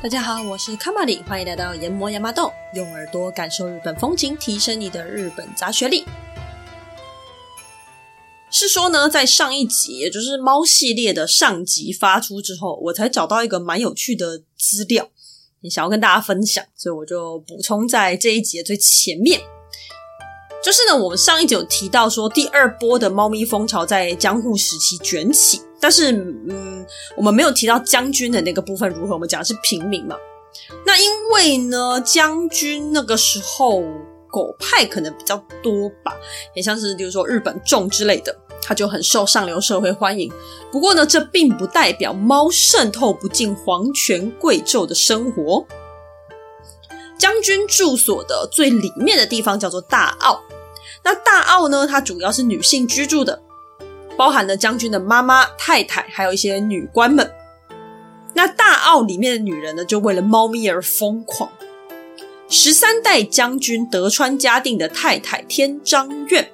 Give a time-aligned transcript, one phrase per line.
[0.00, 6.04] 大家好，我是卡玛里，欢迎来到研磨亚麻豆，用耳朵感受日本风情，提升你的日本杂学力。
[8.48, 15.08] 是说呢，在上一集，也就是猫系列的上集发出之后，我才找到一个蛮有趣的资料，
[15.62, 19.40] 也想要跟大家分享，所以我就补充在这一集的最前面。
[20.62, 25.60] 就是呢，我们上一集有提到说，第二波的猫咪风潮在江户时期卷起。
[25.80, 26.84] 但是，嗯，
[27.16, 29.14] 我们没有提到将军的那个部分如何？
[29.14, 30.16] 我们讲的是平民嘛。
[30.84, 33.82] 那因为呢，将军那个时候
[34.30, 36.12] 狗派可能比较多吧，
[36.54, 40.32] 也像是比如说日本众之类的，他就很受上流社会欢迎。
[40.72, 45.64] 不过呢，这并不代表猫渗透不进皇权贵胄的生活。
[47.18, 50.40] 将军住所的最里面的地方叫做大奥，
[51.04, 53.42] 那大奥呢，它主要是女性居住的。
[54.18, 57.30] 包含了将军的妈妈、太太，还有一些女官们。
[58.34, 61.48] 那大奥里面的女人呢，就为了猫咪而疯狂。
[62.48, 66.50] 十三代将军德川家定的太太天章院，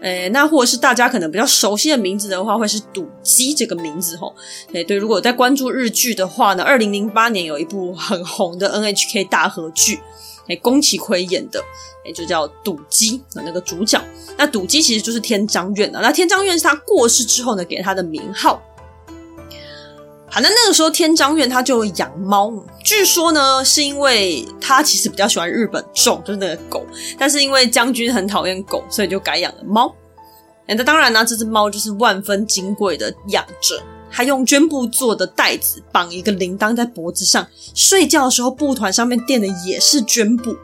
[0.00, 4.34] 诶，那或者是大家可能比较熟悉的名字的话，会是赌姬这个名字吼。
[4.72, 10.00] 诶，对，如果在关注日剧的话呢，二零零八年有一部很红的 NHK 大合剧。
[10.48, 11.62] 哎，宫崎葵演的，
[12.04, 14.00] 哎，就叫赌姬的那个主角。
[14.36, 16.00] 那赌姬其实就是天章院的。
[16.00, 18.62] 那天章院是他过世之后呢，给他的名号。
[20.28, 22.52] 好，那那个时候天章院他就养猫，
[22.84, 26.84] 据说呢是因为他其实比较喜欢日本种，就是那个狗，
[27.18, 29.94] 但是因为将军很讨厌狗，所以就改养了猫。
[30.68, 33.80] 那当然呢，这只猫就是万分金贵的养着。
[34.10, 40.56] 还用绢布做的袋子绑一个铃铛在脖子上，睡觉的时候布团上面垫的也是绢布。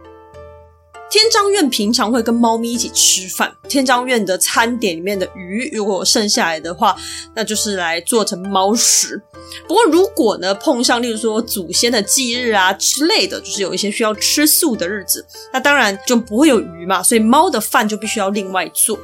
[1.11, 6.97] 天章院平常会跟猫咪一起吃饭，天章院的餐点里面的鱼如果剩下来的话，
[7.35, 9.21] 那就是来做成猫食。
[9.69, 18.99] 不过如果呢碰上例如说祖先的忌日啊之类的，就是有一些需要吃素的日子，那当然就不会有鱼嘛，所以猫的饭就必须要另外做。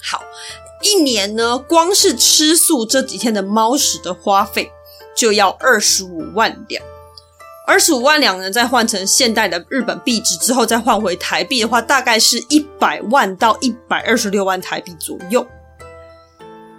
[0.00, 0.22] 好。
[0.82, 4.70] 一年呢，光是吃素这几天的猫食的花费
[5.16, 6.82] 就要二十五万两。
[7.66, 15.46] 二十五万两呢，再换成现代的日本币值之后，再换回台币的话，大概是一百万到一百二十六万台币左右。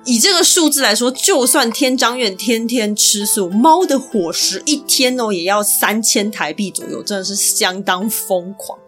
[0.05, 8.79] 以这个数字来说，就算天章院天天吃素，猫的伙食一天哦也要三千台币左右，真的是相当疯狂。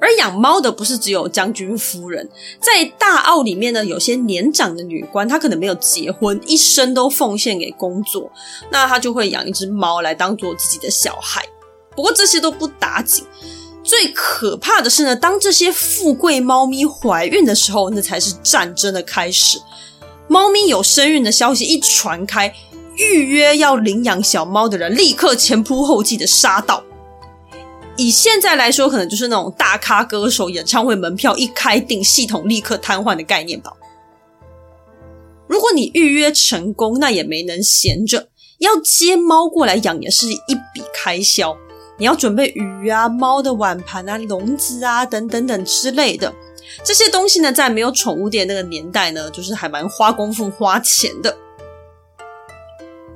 [0.00, 2.28] 而养猫的不是只有将军夫人，
[2.58, 8.32] 在大澳里面呢，有些年长的女官，她可能没有结婚，一生都奉献给工作，
[8.70, 11.44] 那她就会养一只猫来当做自己的小孩。
[11.94, 13.24] 不过这些都不打紧，
[13.82, 19.60] 最可怕的是呢，当这些富贵猫咪怀孕的时候，那才是战争的开始。
[20.28, 22.54] 猫咪有身孕的消息一传开，
[22.96, 26.84] 预约要领养小猫的人立刻前仆后继的杀到。
[27.96, 33.72] 以现在来说，可能就是那种大咖歌手演唱会门票一开订，系统立刻瘫痪的概念吧。
[35.46, 41.56] 如果你预约成功，那也没能闲着，要接猫过来养也是一笔开销。
[41.98, 46.32] 你要准备鱼啊、猫的碗盘啊、笼子啊等等等之类的
[46.82, 51.36] 这些东西呢，在没有宠物店那个年代呢，就是还蛮花功夫、花钱的。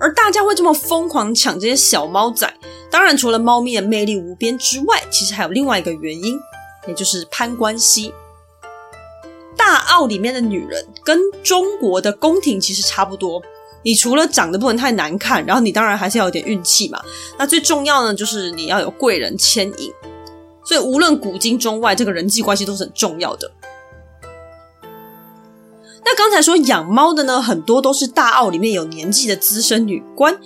[0.00, 2.53] 而大家会这么疯狂抢这些小猫仔，
[2.91, 6.38] 当然除了猫咪的魅力无边之外，其实还有另外一个原因，
[6.87, 8.12] 也就是攀关系。
[9.56, 13.41] 大澳里面的女人跟中国的宫廷其实差不多，
[13.83, 17.00] 你除了长得不能太难看，然后你当然还是要有点运气嘛。
[17.38, 19.93] 那最重要呢，就是你要有贵人牵引。
[20.66, 23.50] 所以无论古今中外，这个人际关系都是很重要的。
[26.04, 30.38] 那刚才说养猫的呢，很多都是大奥里面有年纪的资深女官，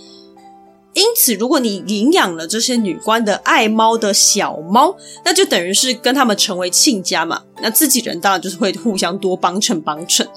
[0.95, 7.43] 因此如果你领养了这些女官的爱猫的小猫，那就等于是跟他们成为亲家嘛。
[7.61, 10.29] 那自己人当然就是会互相多帮衬帮衬。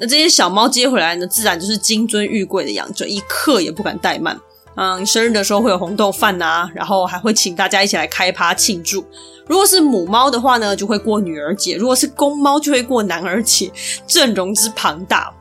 [0.00, 4.40] 那这些小猫接回来呢，自然就是金尊玉贵的养着，一刻也不敢怠慢。
[4.80, 9.04] 嗯，生日的时候会有红豆饭呐，然后还会请大家一起来开趴庆祝。
[9.48, 13.72] 如果是母猫的话呢，就会过女儿节；如果是公猫，就会过男儿节，
[14.06, 15.34] 阵容之庞大。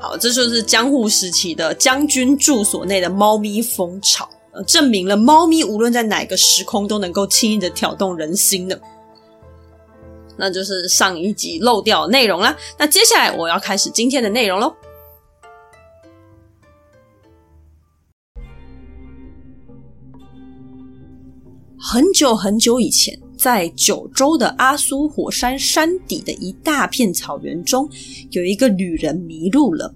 [0.00, 8.80] 好，这就是江户时期的将军住所内的猫咪风潮，呃，证明了猫咪无论在哪个时空都能够轻易的挑动人心的。
[10.38, 12.56] 那就是上一集漏掉的内容啦。
[12.78, 14.74] 那接下来我要开始今天的内容喽。
[21.86, 27.86] 很久很久以前，在九州的阿苏火山山底的一大片草原中，
[28.30, 29.94] 有一个旅人迷路了。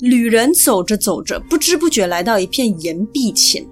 [0.00, 3.62] 旅人走着走着，不知不觉来到一片岩壁前。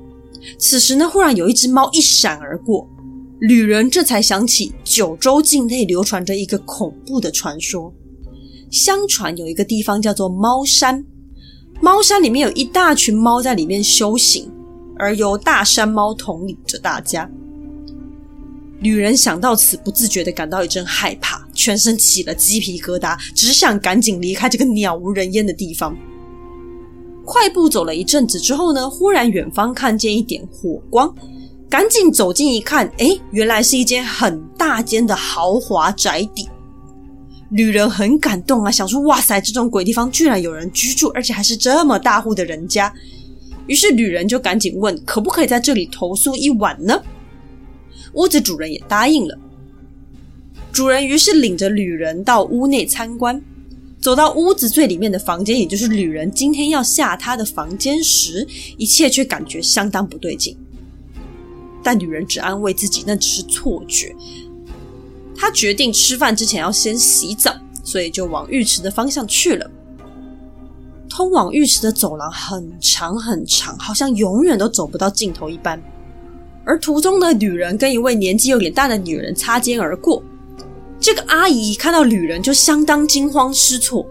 [0.58, 2.86] 此时呢，忽然有一只猫一闪而过，
[3.38, 7.90] 旅人这才想起九州境内流传着一个恐怖的传说。
[8.70, 11.02] 相传有一个地方叫做猫山，
[11.80, 14.52] 猫山里面有一大群猫在里面修行，
[15.00, 17.28] 而由大山猫统领着大家。
[18.78, 25.96] 女人想到此，不自觉地感到一阵害怕，全身起了鸡皮疙瘩，只想赶紧离开这个鸟无人烟的地方。
[27.24, 31.14] 快步走了一阵子之后呢，忽然远方看见一点火光，
[31.68, 36.48] 赶紧走近一看，诶，原来是一间很大间的豪华宅邸。
[37.50, 42.92] 女人很感动啊，想说：“哇塞，这种鬼地方居然有人居住，而且还是这么大户的人家。”
[43.66, 47.02] 于是旅人就赶紧问：“可不可以在这里投宿一晚呢？”
[48.14, 49.38] 屋子主人也答应了。
[50.72, 53.40] 主人于是领着旅人到屋内参观。
[54.00, 58.46] 走到屋子最里面的房间，也就是旅人今天要下榻的房间时，
[58.78, 60.56] 一切却感觉相当不对劲。
[61.82, 64.16] 但女人只安慰自己那只是错觉。
[65.36, 67.54] 他决定吃饭之前要先洗澡，
[67.84, 69.70] 所以就往浴池的方向去了。
[71.10, 75.82] 通往浴池的走廊很长很长，好像永远都走不到尽头一般。
[76.64, 80.22] 而途中的女人跟一位年纪有点大的女人擦肩而过，
[81.00, 84.06] 这个阿姨看到女人就相当惊慌失措。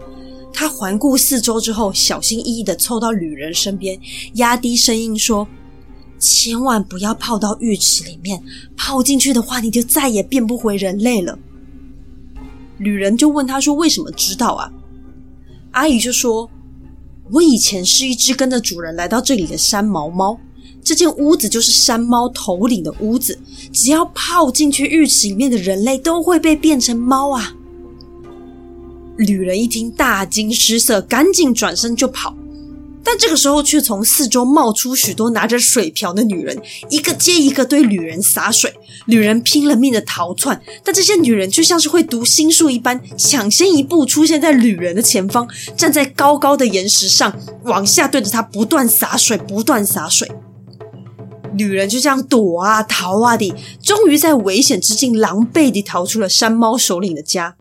[0.52, 3.98] 她环顾四周之后，小心翼翼地凑到女人身边，
[4.34, 5.48] 压低声音说
[6.18, 8.42] ：“千万不要泡到浴池里面，
[8.76, 11.38] 泡进去的话，你就再也变不回人类了。”
[12.76, 14.70] 女人就问她说：“为什么知道啊？”
[15.72, 16.50] 阿姨就说
[17.32, 20.38] ：“我以前是一只跟着主人来到这里的山毛猫。”
[20.82, 23.38] 这间屋子就是山猫头领的屋子，
[23.70, 27.54] 只要泡进去浴池里面的人类都会被变成猫啊！
[29.18, 32.34] 女人一听大惊失色，赶紧转身就跑，
[33.10, 36.56] 但这个时候却从四周冒出许多拿着水瓢的女人，
[36.90, 38.72] 一个接一个对女人洒水。
[39.06, 50.30] 女人拼了命的逃窜，但这些女人就像是会读心术一般，抢先一步出现在女人的前方，站在高高的岩石上，往下对着她不断洒水，不断洒水。
[51.54, 53.52] 女人就这样躲啊逃啊的，
[53.82, 57.56] 终于在危险之境狼狈地逃出了山猫首领的家。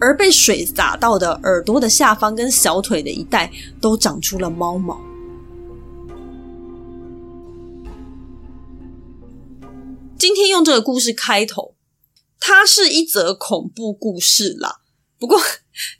[0.00, 3.50] 而被水洒到的耳朵的下方跟小腿的一带
[3.80, 5.00] 都长出了猫毛。
[10.18, 11.74] 今天用这个故事开头，
[12.40, 14.80] 它是一则恐怖故事啦。
[15.18, 15.40] 不过，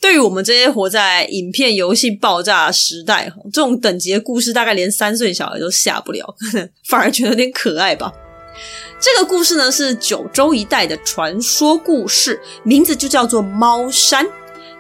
[0.00, 6.36] 对于我们这些活在影片、游戏爆炸时代，这种等级的故事大概连三岁小孩都下不了，
[6.84, 8.12] 反而觉得有点可爱吧。
[8.98, 14.26] 这个故事呢，是九州一带的传说故事，名字就叫做猫山，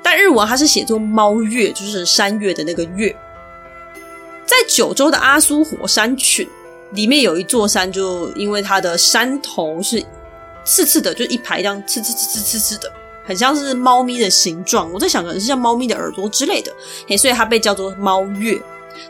[0.02, 3.14] 但日文它是写作猫岳，就是山岳的那个月。
[4.46, 6.48] 在九州的阿苏火山群
[6.92, 10.02] 里面有一座山，就因为它的山头是
[10.64, 12.90] 刺刺的，就一排这样刺刺刺刺刺刺的。
[13.24, 16.72] 很像是猫咪的形状，我在想可能是像猫咪的耳朵之类的，
[17.08, 18.56] 嘿，所以它被叫做猫岳。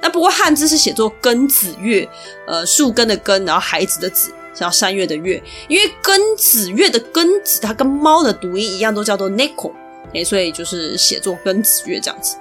[0.01, 2.09] 那不过汉字是写作根子岳，
[2.47, 5.41] 呃，树根的根，然后孩子的子，叫山岳的岳。
[5.69, 9.71] 因为根子月的根子，它跟猫的读音一样，都叫做 neko，
[10.13, 12.37] 嘿，所以就是写作根子月这样子。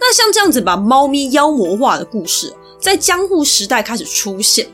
[0.00, 4.66] 那像这样子把猫咪妖魔化的故事，在江户时代开始出现。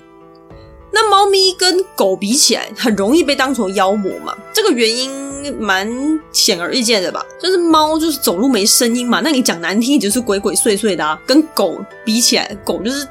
[0.95, 4.37] 那猫咪跟狗比起来，很容易被当成妖魔嘛？
[4.53, 5.11] 这个原因
[5.59, 5.89] 蛮
[6.33, 7.25] 显而易见的吧？
[7.41, 11.19] 就是猫就是走路没声音嘛，那你讲难听，就是鬼鬼祟祟的啊。
[11.27, 13.09] 跟狗比起来，狗就是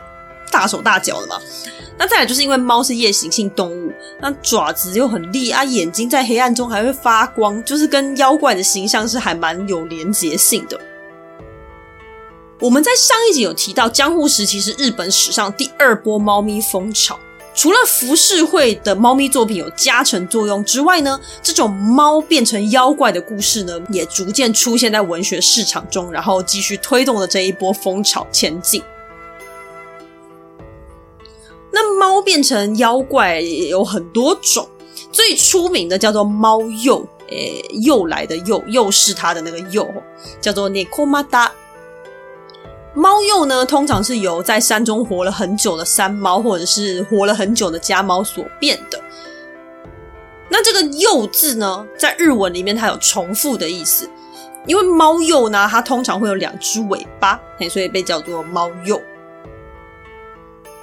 [0.51, 1.41] 大手大脚的嘛。
[2.01, 10.81] 那再来就是因为猫是夜行性动物，那爪子又很利啊，眼睛在黑暗中还会发光，就是跟妖怪的形象是还蛮有连结性的。
[12.59, 17.19] 我们在上一集有提到，江户时期是日本史上第二波猫咪风潮。
[17.53, 28.81] 除了浮世绘的猫咪作品有加成作用之外呢，这种猫变成妖怪的故事呢，也逐渐出现在文学市场中，然后继续推动了这一波风潮前进。
[31.71, 34.67] 那猫变成妖怪有很多种，
[35.11, 39.87] 最出名的叫做猫鼬，诶，诱来的诱，诱是它的那个诱，
[40.41, 41.49] 叫做 Nekomata。
[42.93, 48.99] 猫鼬呢，通常是由在山中活了很久的山猫，或者是活了很久的家猫所变的。
[50.49, 54.09] 那这个“鼬”字呢，在日文里面它有重复的意思，
[54.67, 59.01] 因为猫鼬呢，它通常会有两只尾巴，所以被叫做猫鼬。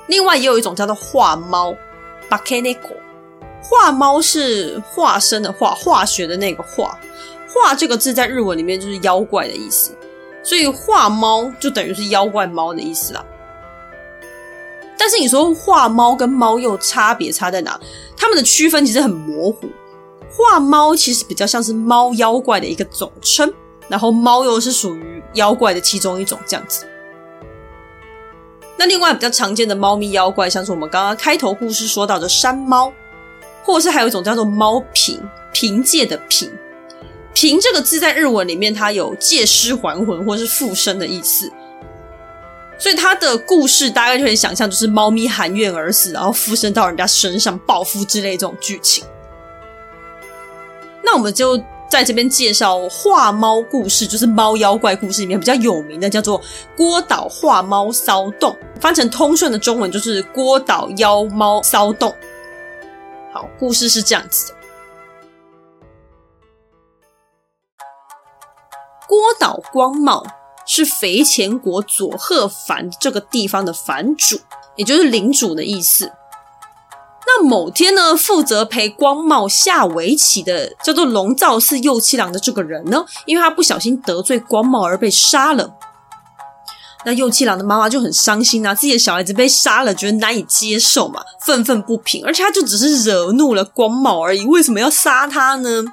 [0.08, 1.74] 另外也有一种叫做化猫
[2.28, 2.96] （bakeneko），
[3.62, 6.98] 化猫是化身的化，化学的那个化。
[7.46, 9.92] 化这个字在日文里面就是妖怪的意思，
[10.42, 13.24] 所以化猫就等于是妖怪猫的意思啦。
[14.98, 17.80] 但是你说化猫跟猫又差别差在哪？
[18.16, 19.68] 它们的区分其实很模糊。
[20.30, 23.52] 化猫其实比较像是猫妖怪的一个总称，
[23.88, 26.86] 然后猫又是属于妖怪的其中一种这样子。
[28.78, 32.92] 那另外比较常见的猫咪妖怪，像是我们刚刚开头故事说到的山猫，
[33.64, 35.20] 或者是还有一种叫做猫凭，
[35.52, 36.48] 凭借的凭。
[37.34, 41.52] 凭这个字在日文里面，它有借尸还魂或是附身的意思。
[42.78, 49.04] 所以它的故事大概就可以想象，就是猫咪含怨而死，然后附身到人家身上报复之类这种剧情。
[51.02, 56.40] 那我们就在这边介绍画猫故事，就是猫妖怪故事里面比较有名的，叫做
[56.76, 62.14] 郭岛画猫骚动，翻成通顺的中文就是郭岛妖猫骚动。
[63.32, 64.54] 好，故事是这样子的：
[69.08, 70.22] 郭岛光茂
[70.66, 74.38] 是肥前国佐贺藩这个地方的藩主，
[74.76, 76.12] 也就是领主的意思。
[77.30, 85.74] 那某天呢，负责陪光茂下围棋的叫做龙造寺右七郎的这个人呢，因为他不小心得罪光茂而被杀了。
[87.04, 92.24] 那右七郎的妈妈就很伤心啊，自己的小孩子被杀了，觉得难以接受嘛，愤愤不平。
[92.24, 95.84] 而且他就只是惹怒了光茂而已，为什么要杀他呢？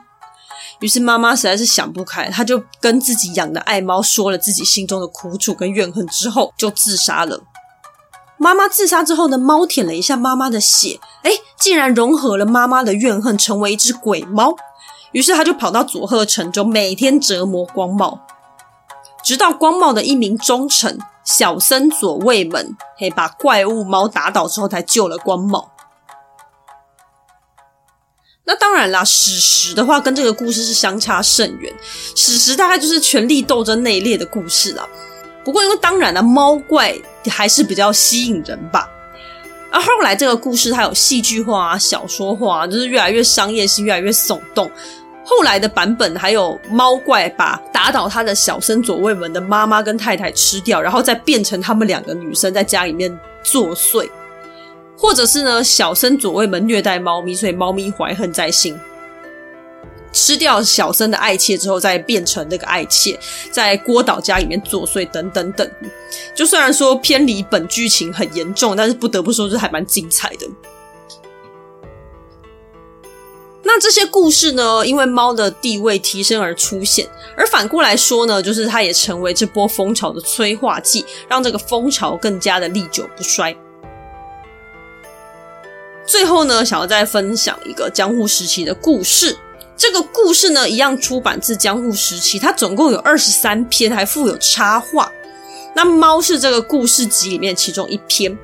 [0.80, 7.42] 于是妈妈实在是想不开，他就跟自己养的爱猫说了自己心中的苦楚跟怨恨，之后就自杀了。
[8.46, 14.56] 妈妈自杀之后呢，猫舔了一下妈妈的血，哎，竟然融合了妈妈的怨恨，成为一只鬼猫。
[15.14, 18.20] 于是他就跑到佐贺城中，每天折磨光茂，
[19.24, 25.72] 直到光茂的一名忠臣小森佐卫门，嘿，把怪物猫打倒之后，才救了光茂。
[28.44, 31.74] 那当然啦，史实的话跟这个故事是相差甚远，
[32.16, 34.88] 史实大概就是权力斗争那一列的故事啦。
[35.44, 36.96] 不过，因为当然了，猫怪
[37.30, 38.90] 还是比较吸引人吧。
[39.72, 44.72] 而后来这个故事它有戏剧化啊、小说化，就是越来越商业性，越来越耸动。
[45.26, 53.12] 后来的版本还有猫怪把打倒他的小森佐卫门的妈妈跟太太吃掉，然后再变成他们两个女生在家里面
[53.44, 54.08] 作祟，
[54.96, 58.80] 或者是呢，小森佐卫门虐待猫咪，所以猫咪怀恨在心。
[60.16, 63.20] 吃掉小森的爱妾之后，再变成那个爱妾，
[63.52, 65.70] 在郭导家里面作祟，等等等。
[66.34, 70.48] 就虽然说偏离本剧情很严重，但是不得不说，是还蛮精彩的。
[73.62, 77.06] 那这些故事呢，因为猫的地位提升而出现，
[77.36, 83.54] 而反过来说呢，就是它也成为这波风潮的催化剂，让这个风潮更加的历久不衰。
[86.06, 89.36] 最后呢，想要再分享一个江户时期的故事。
[89.78, 95.12] 这个故事呢，一样出版自江户时期，它总共有二十三篇，还附有插画。
[95.74, 98.38] 那猫是这个故事集里面其中一篇。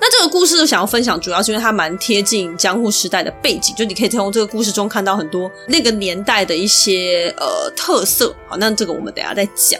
[0.00, 8.34] 那这个故事想要分享，主要是因为它蛮贴近江户时代的背景，就你可以从这个故事中看到很多那个年代的一些呃特色。
[8.48, 9.78] 好，那这个我们等下再讲。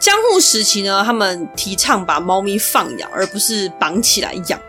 [0.00, 4.60] 江户时期呢，他们提倡把猫咪放养，而不是绑起来养。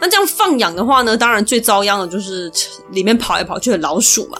[0.00, 2.52] 那这样放养的话呢，当然最遭殃的就是
[2.90, 4.38] 里面跑来跑去的老鼠嘛。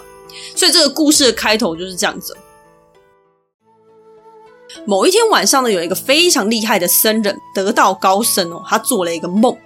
[0.54, 2.36] 所以这个故事的开头就是这样子。
[4.84, 9.56] 某一天晚上呢，有一个非常厉害的僧人得道高僧哦，他做了一个梦，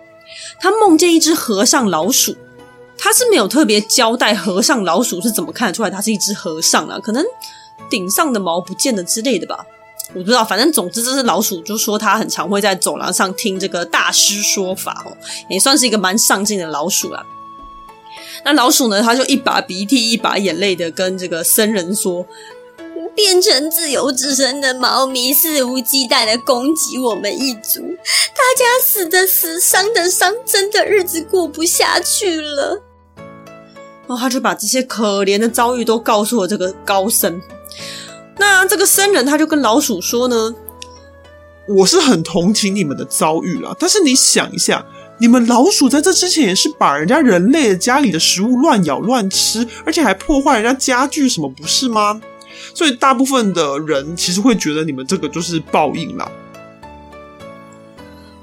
[0.60, 2.36] 他梦见一只和尚老鼠，
[2.96, 7.24] 他是没有特别交代和尚老鼠是怎么看得出来它是一只和尚啊，可能
[7.90, 9.66] 顶上的毛不见了之类的吧。
[10.12, 15.16] 我不知道，反正总之这是老鼠就说他很常会在走廊上听这个大师说法哦，
[15.48, 17.24] 也算是一个蛮上进的老鼠啦。
[18.44, 22.26] 那老鼠呢，他就一把鼻涕一把眼泪的跟这个僧人说
[23.14, 32.82] ：“变成自由之身的猫咪肆无忌惮的攻击我们一族，大家死的死，伤的伤，真的日子过不下去了。”
[34.08, 37.40] 然后他就把这些可怜的遭遇都告诉了这个高僧。
[38.40, 40.54] 那这个僧人他就跟老鼠说呢
[41.68, 44.82] ：“我是很同情你们的遭遇了，但是你想一下，
[45.18, 52.18] 你们老鼠在这之前也是把人家人类的家里的食物乱咬乱吃，而且还破坏人家家具，什么不是吗？
[52.74, 56.32] 所以大部分的人其实会觉得你们这个就是报应啦。”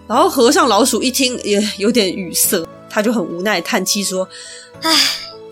[0.07, 4.29] 然后和尚老鼠一听也有点语塞，他就很无奈叹气说
[4.83, 4.93] ：“唉。”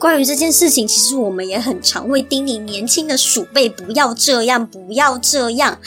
[0.05, 5.79] 关于这件事情，其实我们也很常会叮咛年轻的鼠辈不要这样，不要这样。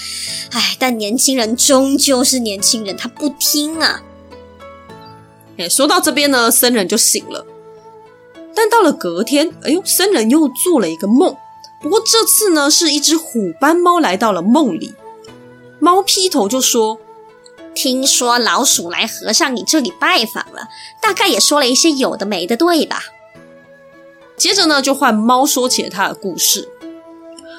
[0.51, 4.03] 唉，但年轻人终究是年轻人，他不听啊。
[5.57, 7.47] 哎，说到这边呢，僧人就醒了。
[8.57, 11.37] 但到了隔天，哎呦，僧人又做了一个梦。
[11.81, 14.95] 不过这次呢，是一只虎斑猫来到了梦里。
[15.79, 16.99] 猫劈头就说
[17.73, 20.67] ：“听说老鼠来和尚你这里拜访了，
[21.01, 23.01] 大概也说了一些有的没的，对吧？”
[24.39, 26.69] 接着呢，就换猫说起了它的故事。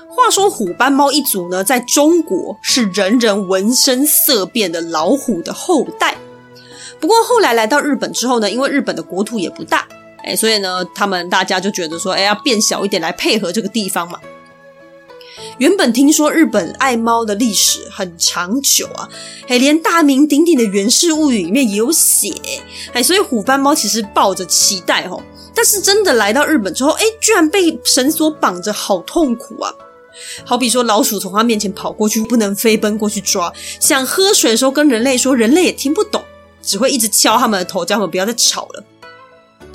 [0.07, 6.17] 话说虎斑猫一族呢，在中国是人人闻声色变的老虎的后代。
[6.99, 9.87] 不过后来来到日本之后呢，因为日本的国土也不大。
[10.23, 14.19] 哎，所以呢，他们大家就觉得说，哎，要变小一点来配合这个地方嘛。
[15.57, 19.07] 原本听说日本爱猫的历史很长久啊，
[19.47, 22.33] 哎，连大名鼎鼎的《源氏物语》里面也有写，
[22.93, 25.21] 哎，所以虎斑猫其实抱着期待哦。
[25.53, 29.73] 但是真的来到日本之后，哎，居然被绳索绑着，好痛苦啊！
[30.45, 36.23] 好比说老鼠从他面前跑过去，不能飞奔过去抓；想喝水的时候跟人类说，人类也听不懂，
[36.61, 38.83] 只会一直敲他们的头，叫他们不要再吵了。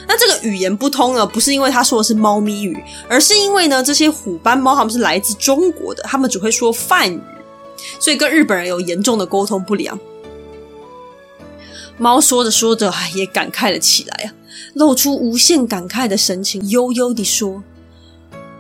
[0.07, 7.21] 那这个语言不通呢，不是因为他说的是猫咪语，而是因为呢，这些虎斑猫他们是来自中国的，他们只会说梵语，
[7.99, 9.99] 所以跟日本人有严重的沟通不良。
[11.97, 14.35] 猫说着说着，也感慨了起来啊，
[14.75, 17.63] 露出无限感慨的神情，悠悠地说：“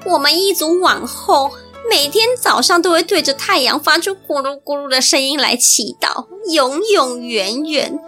[0.06, 1.50] 我们一族往后
[1.90, 7.98] 每天早上都会对着太阳发出咕噜咕噜的声音来祈祷，永永远远。”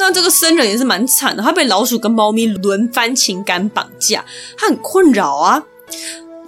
[0.00, 4.24] 那这个僧人也是蛮惨的，他被老鼠跟猫咪轮番情感绑架，
[4.56, 5.62] 他很困扰啊。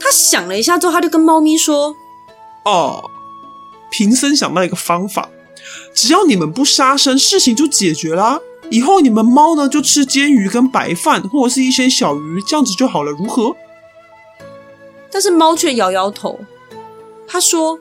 [0.01, 1.95] 他想了一下之后，他就跟猫咪说
[2.65, 3.05] ：“哦，
[3.91, 5.29] 贫僧想到一个方法，
[5.95, 8.41] 只要你们不杀生，事情就解决啦。
[8.71, 13.55] 以后你们猫呢，就吃煎鱼跟白饭，或者是一些小鱼，这样子就好了，如何？”
[15.13, 16.41] 但是猫却摇摇头，
[17.29, 17.79] 他说：“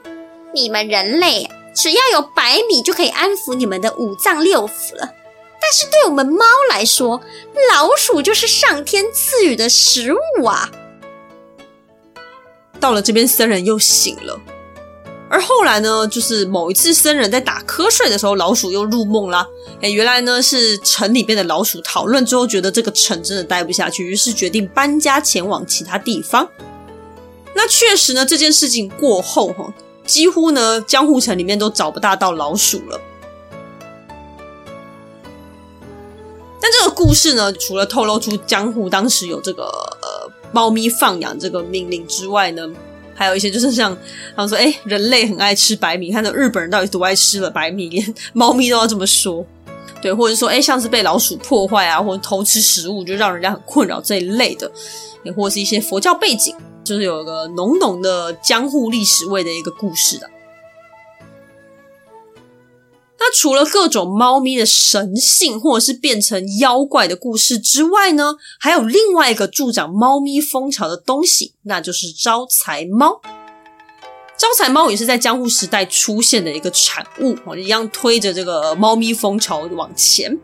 [0.54, 5.14] 你们人类只要有白米，就可以安抚你们的五脏六腑了。”
[5.72, 7.22] 但是对我们猫来说，
[7.74, 10.70] 老鼠就是上天赐予的食物啊！
[12.78, 14.38] 到了这边，僧人又醒了。
[15.30, 19.48] 而后来呢，就是某一次僧人在打瞌睡的时候，老鼠又入梦啦。
[19.82, 26.50] 哎，原来呢是城里边的老鼠讨论之后，觉得这个城真的待不下去，于是决定搬家前往其他地方。
[27.54, 29.74] 那确实呢，这件事情过后哈，
[30.06, 33.00] 几乎呢江户城里面都找不大到老鼠了。
[36.62, 42.70] 但这个故事呢，除了透露出江户当时有这个呃猫咪放养这个命令之外呢，
[43.16, 43.98] 还有一些就是像
[44.36, 49.44] 他们说，哎，人类很爱吃白米，看到日本人到底多爱吃了白米，连猫咪都要这么说，
[50.02, 54.72] 对，或者说，哎，像是被老鼠破坏啊，或者偷吃食物，就让人家很困扰这一类的，
[55.24, 60.30] 也或者是一些佛教背景，就是有一个浓浓的江户历史味的一个故事的。
[63.24, 73.22] 那除了各种猫咪的神性或者是变成妖怪的故事之外呢，还有另外一个助长猫咪风潮的东西，那就是招财猫。
[74.36, 80.40] 招财猫也是在江户时代出现的一个产物，一样推着这个猫咪风潮往前。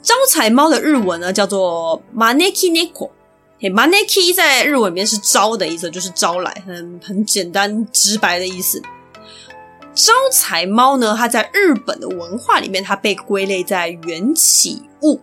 [0.00, 3.10] 招财猫的日文呢叫做 Maneki Neko，
[3.58, 8.80] 嘿，Maneki 在日文里面是招的意思，就是招来，很很简单直白的意思。
[9.94, 15.20] 招财猫呢，它在日本的文化里面，它被归类在缘起物。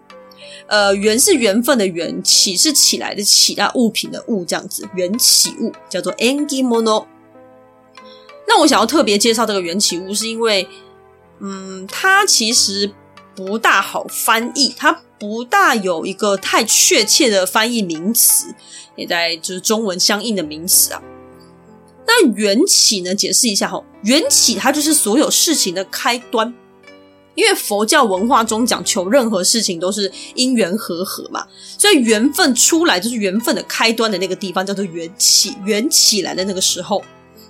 [0.67, 7.05] 呃，缘是缘分的缘，起是起来的起啊，物品的物这样子，缘起物叫做 engi mono。
[8.47, 10.65] 那我想要特别介绍这个缘起物，是因为，
[11.39, 12.89] 嗯，它其实
[13.35, 18.55] 不大好翻译，它不大有一个太确切的翻译名词，
[18.95, 21.01] 也在就是中文相应的名词啊。
[22.05, 23.15] 那缘起呢？
[23.15, 26.53] 解释一下哈，缘起它就是所有事情的开端，
[27.35, 37.01] 因为佛教文化中讲求任何事情都是因缘和合嘛，所以缘分出来就是缘分的开端的那个地方叫做缘起，缘起来的那个时候，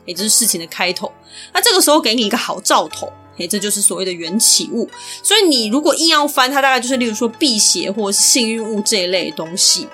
[0.06, 1.12] 也就是事情的开头。
[1.54, 4.88] 那这个时候给你一个好兆头，诶，这就是所谓的缘起物。
[5.24, 9.88] 所以你如果硬要翻，它大概就是例如说辟邪或是幸运物这一类东西。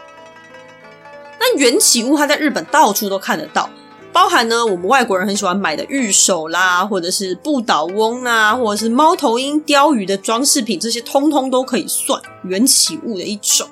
[1.39, 3.69] 那缘起物它在日本到处都看得到。
[4.13, 13.67] 包含呢，我们外国人很喜欢买的玉手啦，或者是不倒翁啊，或者是猫头鹰、鲷鱼的装饰品，这些通通都可以算缘起物的一种。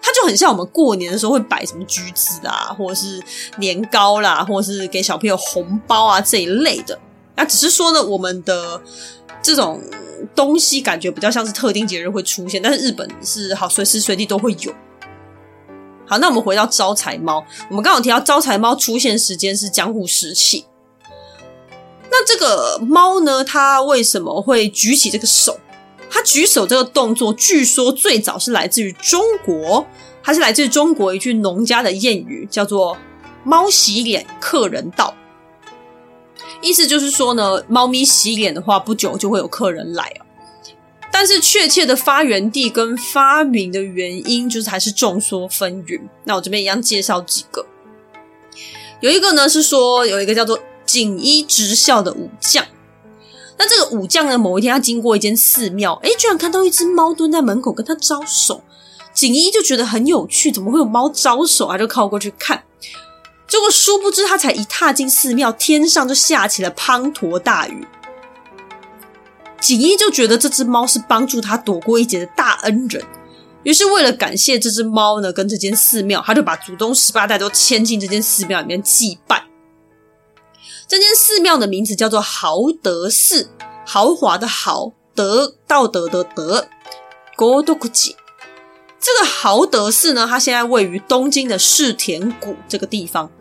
[0.00, 3.20] 它就很像我们过年的时候会摆什么橘子啊，或者是
[3.58, 6.98] 年糕啦，或者是给小朋友红包啊这一类的。
[7.34, 8.80] 那只是说呢，我们的
[9.42, 9.82] 这种
[10.34, 14.72] 东西感觉比较像是特定节日会出现，但是日本是好随时随地都会有。
[16.08, 17.44] 好，那我们回到招财猫。
[17.68, 20.64] 我们刚好提到招财猫出现时间是江户时期。
[22.10, 25.58] 那这个猫呢，它为什么会举起这个手？
[26.08, 29.84] 它举手这个动作，据说最早是来自于中国，
[30.22, 32.96] 它是来自于中国一句农家的谚语，叫做
[33.44, 35.12] “猫洗脸，客人到”。
[36.62, 40.25] 意思就是说呢，猫咪洗脸的话，不久就会有客人来啊。
[41.10, 46.00] 但是确切的发源地跟发明的原因，就是还是众说纷纭。
[46.24, 47.66] 那我这边一样介绍几个，
[49.00, 52.64] 有一个呢是说有一个叫做锦衣直校的武将。
[53.58, 58.62] 那这个武将呢，某一天他经过一间寺庙，诶，居然看到一只猫蹲在门口跟他招手。
[59.14, 61.66] 锦衣就觉得很有趣，怎么会有猫招手？
[61.66, 62.64] 啊就靠过去看。
[63.48, 67.86] 结果殊不知，他才一踏进寺庙，天上就下起了滂沱大雨。
[69.66, 73.04] 锦衣就觉得这只猫是帮助他躲过一劫的大恩人，
[73.64, 79.44] 于是为了感谢这只猫呢，跟这间寺庙，他就把祖宗十八代都迁进这间寺庙里面祭拜。
[80.86, 83.50] 这间寺庙的名字叫做豪德寺，
[83.84, 86.68] 豪华的豪，德道德的德，
[87.34, 88.14] 国都古吉。
[89.00, 93.32] 这个豪德寺呢，它现在位于东京的世田谷这个地方。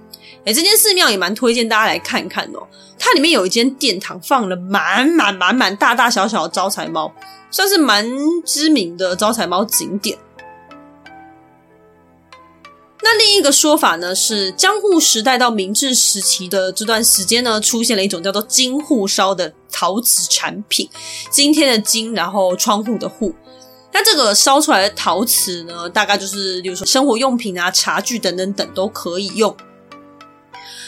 [0.45, 2.67] 诶，这间寺庙也蛮推荐大家来看看哦。
[2.99, 7.12] 它里面有一间殿堂，放了满满满满大大小小的招财猫，
[7.49, 8.08] 算是蛮
[8.45, 10.17] 知名的招财猫景点。
[13.01, 20.89] 那另一个说法呢，是江户时代到明治时期的这段时间呢，出现了一种叫做金户烧的陶瓷产品。
[21.29, 23.34] 今天的金，然后窗户的户。
[23.91, 29.55] 那这个烧出来的陶瓷呢，大概就是，比如说生活用品啊、茶具等等等都可以用。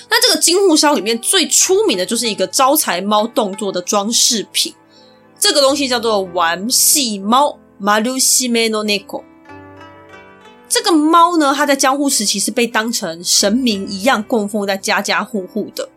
[0.10, 4.74] 那这个金户烧里面最出名的就是一个招财猫动作的装饰品，
[5.38, 9.24] 这个东西叫做玩戏猫 （Marushime no Neko）。
[10.70, 15.88] 这个猫呢，它在江户时期是被当成神明一样供奉在家家户户的，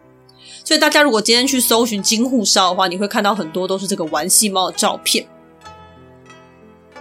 [0.64, 5.26] 所以大家如果今天去搜寻金户烧的话，你会看到很多都是这个玩戏猫的照片。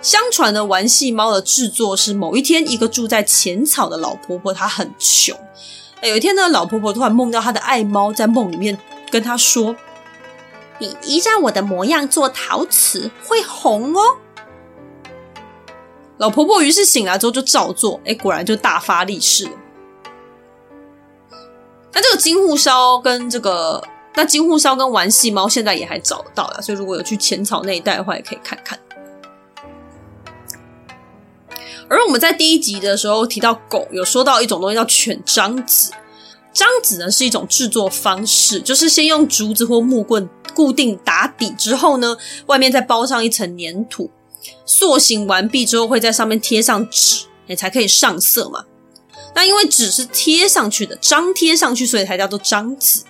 [0.01, 5.37] 相传的玩戏猫的制作是某一天，一个住在浅草的老婆婆，她很穷。
[6.07, 8.77] 有一天呢，老婆婆突然梦到她的爱猫，在梦里面
[9.11, 9.75] 跟她说
[10.79, 14.17] ：“你依照我的模样做陶瓷，会红哦。”
[16.17, 19.51] 老婆婆于是醒来之后就照做，哎，果然就大发利市了。
[21.93, 23.83] 那这个金户烧跟这个，
[24.15, 28.77] 那金户烧跟丸系猫现在也还找得到了，所以如果有去浅草那一带的话，也可以看看。
[31.89, 35.91] 而我们在第一集的时候提到狗，有说到一种东西叫犬张子。
[36.53, 44.09] 张子呢是一种制作方式，就是先用竹子或木棍固定打底之后呢，外面再包上一层粘土。
[44.65, 48.65] 塑形完毕之后，会在上面贴上纸，你才可以上色嘛。
[49.35, 53.03] 那因为纸是贴上去的，张贴上去，所以才叫做张子。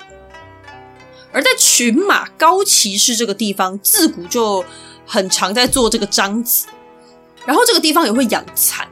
[1.32, 4.64] 而在群马高崎市这个地方，自古就
[5.06, 6.66] 很常在做这个章子。
[7.50, 8.88] 然后这个地方也会养蚕，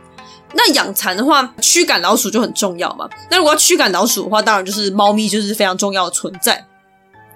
[0.56, 3.08] 那养蚕的话，驱赶老鼠就很重要嘛。
[3.30, 6.65] 那如果要驱赶老鼠的话，当然就是猫咪就是非常重要的存在。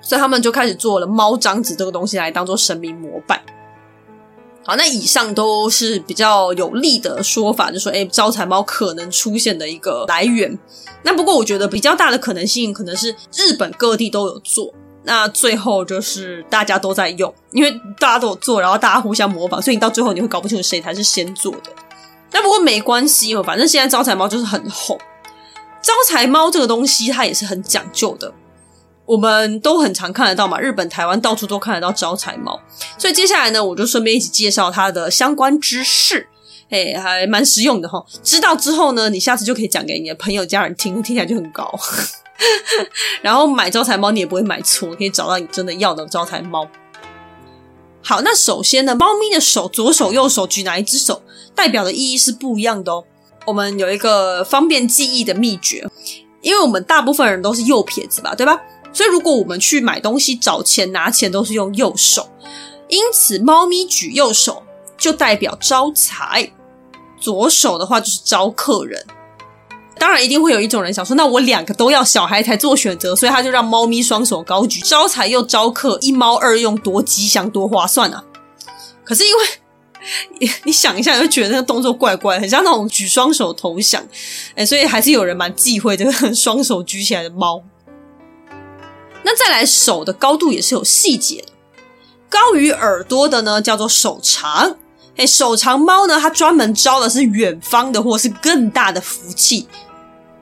[0.02, 3.40] 所以他们就开始做了猫张子这个东西来当做神明膜拜。
[4.66, 10.58] 好，那以上都是比较有利的说法，就说哎，招财猫可能出现的一个来源。
[11.04, 14.74] 那不过我觉得比较大的可能性，可能是日本各地都有做。
[15.04, 21.72] 那最后就是大家都在用，因为大家都有做，然后大家互相模仿，所以你到最后你会搞不清楚谁才是先做的。
[22.32, 24.98] 那不过没关系哦，反正现在招财猫就是很红。
[25.82, 28.32] 招财猫这个东西它也是很讲究的。
[29.08, 32.58] 我们都很常看得到嘛，日本、台湾到处都看得到招财猫，
[32.98, 36.30] 所以接下来呢，我就顺便一起介绍它的相关知识，
[36.70, 38.06] 哎，还蛮实用的齁。
[38.24, 41.70] 知道之后呢，你下次就可以讲给你的朋友、家人听，听起来就很高。
[43.22, 46.68] 然后买招财猫，你也不会买错，可以找到你真的要的招财猫。
[48.04, 51.22] 好，那首先呢，猫咪的手，左手、右手举哪一只手，
[51.54, 53.04] 代表的意义是不一样的哦。
[53.46, 55.88] 我们有一个方便记忆的秘诀，
[56.42, 58.60] 因为我们大部分人都是右撇子吧，对吧？
[58.94, 62.30] 所以，如果我们去买东西、找钱、拿钱都是用右手，
[62.90, 64.64] 因此猫咪举右手
[64.98, 66.52] 就代表招财，
[67.20, 69.06] 左手的话就是招客人。
[70.02, 78.24] 当然，一定会有一种人想说，那我两个都要，小孩才做选择，所以他就让猫咪双手高举，招财又招客，一猫二用，多吉祥多划算啊！
[79.04, 84.04] 可是因为 你想一下，就觉得那个动作怪怪，很像那种举双手投降，
[84.56, 87.62] 哎，所以还是有人蛮忌讳这个双手举起来的猫。
[89.22, 91.50] 那再来，手的高度也是有细节的，
[92.28, 94.78] 高于耳朵的呢叫做手长，
[95.16, 99.68] 哎，手长猫呢，它专门招的是远方的或是更大的福气。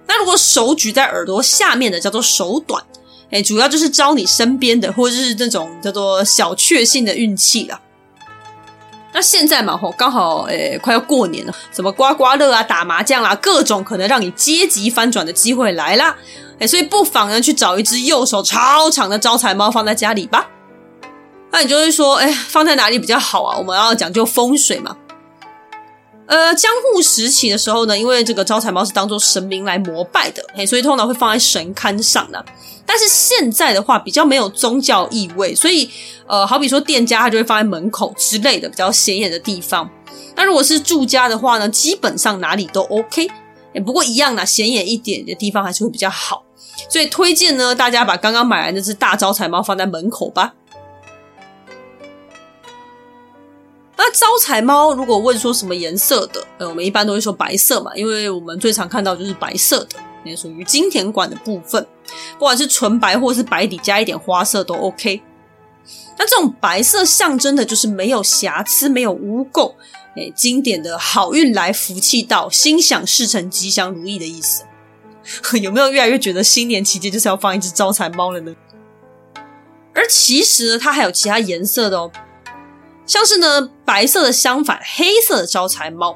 [0.10, 2.84] 那如果手举在耳朵下面的叫做手短，
[3.30, 7.80] 哎，主要就是招你身边的或者是那种叫做小确幸的运气啦。
[9.14, 16.16] 那现在嘛，吼，刚好诶、快要过年了，什么刮刮乐啊、打麻将啦、啊，各种可能让你阶级翻转的机会来啦。
[16.60, 20.48] 哎，所以不妨呢去找一只右手超长的招财猫放在家里吧。
[21.52, 23.58] 那你就会说，哎，放在哪里比较好啊？
[23.58, 24.98] 我们要讲究风水嘛。
[26.30, 32.46] 呃，江户时期的时候呢，因为这个招财猫是当做神明来膜拜的，嘿，所以通常会放在神龛上的。
[32.86, 35.90] 但是现在的话，比较没有宗教意味，所以
[36.28, 39.90] 呃，好比说店家他就会放在门口之类的比较显眼的地方。
[40.36, 43.28] 那如果是住家的话呢，基本上哪里都 OK。
[43.74, 46.44] 哎，不过一样呢，显眼一点的地方还是会比较好。
[46.88, 50.54] 所以推荐呢，大家把刚刚买来那只大招财猫放在门口吧。
[54.12, 61.86] 招财猫如果问说什么颜色的，呃，我们一般都会说白色嘛，因为我们最常看到就是白色的，也属于金田馆的部分，
[62.34, 65.22] 不管是纯白或是白底加一点花色都 OK。
[66.18, 69.74] 那这种白色象征的就是没有瑕疵、没有污垢，
[70.16, 74.64] 哎，经典的好运来、福气到、心想事成、吉祥如意的意思。
[75.62, 78.56] 有没有越来越觉得新年期间就是要放一只招财猫了呢？
[79.94, 82.12] 而其实，它还有其他颜色的哦，
[83.10, 86.16] 像是呢白色的相反，黑色的招财猫。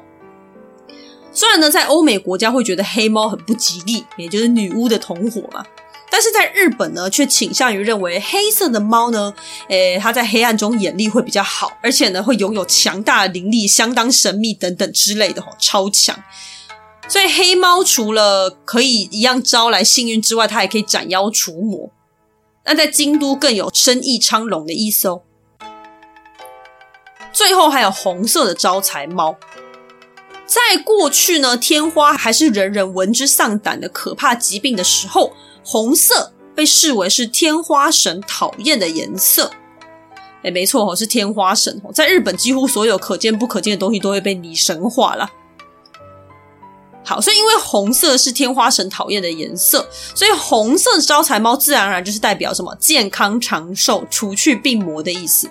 [1.32, 5.66] 虽然呢在欧美国家会觉得黑猫很不吉利，也就是女巫的同伙嘛，
[6.08, 9.34] 但是在日本呢却倾向于认为黑色的猫呢，
[9.68, 16.16] 诶，它在黑暗中眼力会比较好，而且呢会拥有强大的灵力，相当神秘等等之类的哦，超强。
[17.08, 21.90] 所以黑猫除了可以一样招来幸运之外，它还可以斩妖除魔。
[22.64, 25.22] 那在京都更有生意昌隆的意思哦。
[27.34, 29.36] 最后还有红色的招财猫。
[30.46, 35.32] 在过去呢，天花还是人人闻之丧胆的可怕疾病的时候，
[35.64, 39.50] 红色被视为是天花神讨厌的颜色。
[40.42, 41.90] 诶，没错哦，是天花神哦。
[41.92, 45.28] 在日本，几乎所有可见不可见的东西都会被拟神化了。
[47.02, 55.50] 好，所以因为红色是天花神讨厌的颜色，所以红色招财猫自然而然就是代表什么健康长寿、除去病魔的意思。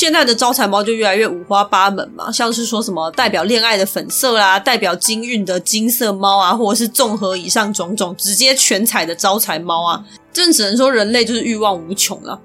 [0.00, 12.40] 现在的招财猫就越来越五花八门嘛，像是说什么代表恋爱的粉色啦，代表金运的金色猫啊，或者是综合以上种种，直接全彩的招财猫啊，真只能说人类就是欲望无穷了。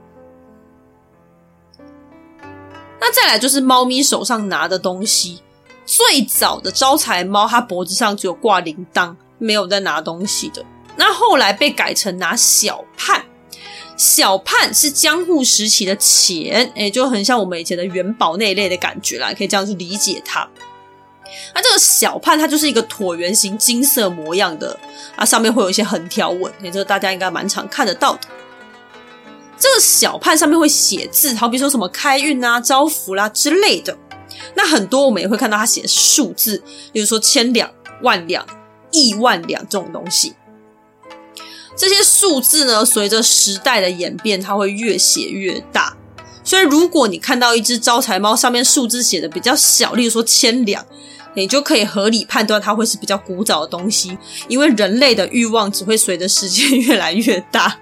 [3.00, 5.42] 那再来就是猫咪手上拿的东西。
[5.86, 10.62] 最早的招财猫，它脖子上只有挂铃铛，没有在拿东西的。
[10.98, 13.24] 那后来被改成拿小判，
[13.98, 20.48] 小判是江户时期的钱，诶，就很像我们以前的元宝那一类的感觉啦，可以这样去理解它。
[21.54, 24.78] 那这个小判它就是一个椭圆形金色模样的，
[25.16, 28.22] 啊，上面会有一些横条纹，也就是大家应该蛮常看得到的。
[29.58, 33.98] 这个小判上面会写字，好比说什么开运啊、招福啦、之类的。
[34.56, 38.46] 那很多我们也会看到他写数字，比如说千两、万两、
[38.92, 40.34] 亿万两这种东西。
[41.76, 45.96] 这些数字呢，随着时代的演变，它会越写越大。
[46.44, 50.86] 所以，如果你看到一只招财猫上面数字写的比较小，例如说千两，
[51.36, 57.82] 你就可以合理判断它会是比较古早的东西，因为人类的欲望只会随着时间 越来越大，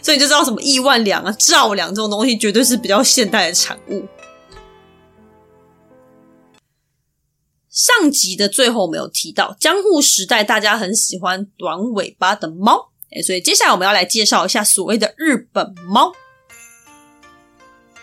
[0.00, 4.06] 所以你就知道什么亿万两啊、兆两这种东西绝对是比较现代的产物。
[7.68, 16.12] 上集的最后，我们有提到江户时代，大家很喜欢短尾巴的猫，诶，所以接下来我们要来介绍一下所谓的日本猫。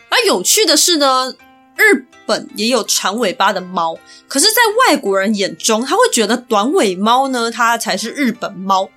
[0.10, 1.36] 而有趣的是呢，
[1.76, 8.89] 日本也有长尾巴的猫，可是，在外国人眼中，他会觉得短尾猫呢，它才是日本猫。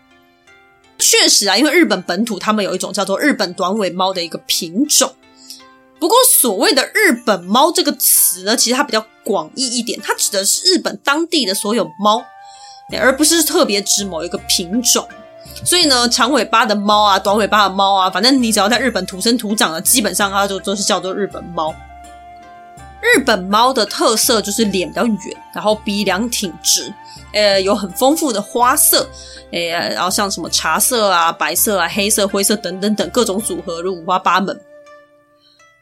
[0.98, 5.14] 确实啊，因为日本本土他们有一种叫做日本短尾猫的一个品种。
[6.00, 12.24] 不过，所谓的“日本猫”这个词呢，其实它比较广义一点，它指的是日本当地的所有猫，
[12.98, 15.08] 而不是特别指某一个品种。
[15.64, 21.74] 所以呢，长尾巴的猫啊，短尾巴的猫啊，反正你只要在日本土生土长的，基本上它就都是叫做日本猫。
[23.00, 26.92] 日本猫的特色就是脸比较圆，然后鼻梁挺直，
[27.32, 29.08] 呃，有很丰富的花色，
[29.52, 34.60] 呃，然后像什么茶色啊、白色啊、黑色、灰色等等等各种组合，就五花八门。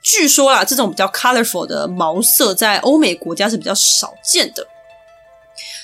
[0.03, 4.67] 据说啦，这种比较 colorful 的毛色在欧美国家是比较少见的。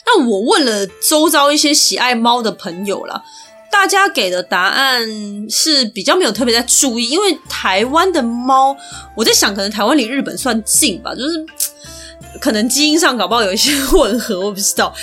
[0.05, 3.25] 那我问了周遭一些喜爱猫的朋友了，
[3.73, 5.03] 大家给的答案
[5.49, 8.77] 是比较没有特别在注意，因为台湾的猫，
[9.17, 11.47] 我在想，可能台湾离日本算近吧，就是
[12.39, 14.95] 可能基因上搞不好有一些混合，我不知道。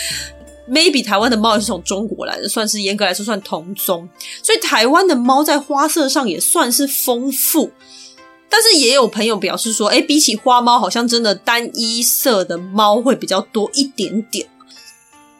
[0.69, 4.07] Maybe 台湾的猫也是从中国来的，算是严格来说算同宗，
[4.43, 7.71] 所以台湾的猫在花色上也算是丰富。
[8.51, 14.47] 但是也有朋友表示说，诶，比起花猫，好像真的单一色的猫会比较多一点点。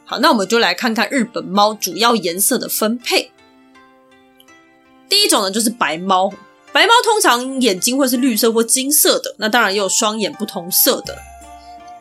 [0.10, 3.32] 好，那我们就来看看日本猫主要颜色的分配。
[5.08, 6.34] 第一种呢，就是白猫。
[6.72, 11.16] 白猫通常眼睛会是绿色或金色的，那当然也有双眼不同色的。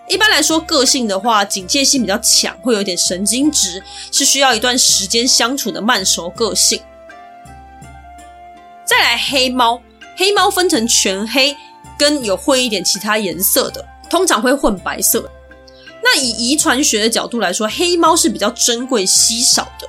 [0.09, 6.81] 一般来说，个性的话，警戒心比较强，会有点神经质，是需要一段时间相处的慢熟个性。
[8.87, 9.83] 再来黑猫，
[10.17, 11.55] 黑猫分成全黑
[11.99, 15.31] 跟有混一点其他颜色的，通常会混白色。
[16.11, 19.87] 那以遗传学的角度来说，黑猫是比较珍贵稀少的。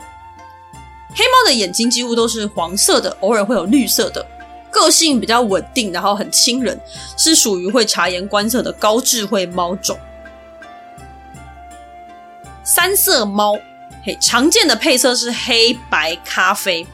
[1.16, 4.26] 黑猫的眼睛几乎都是黄色的，偶尔会有绿色的。
[4.70, 6.80] 个性比较稳定，然后很亲人，
[7.18, 9.98] 是属于会察言观色的高智慧猫种。
[12.64, 13.58] 三色猫，
[14.04, 16.86] 嘿，常见的配色是黑白咖啡，